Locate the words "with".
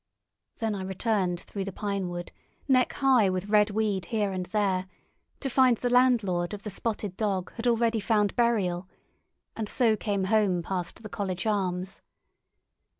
3.29-3.49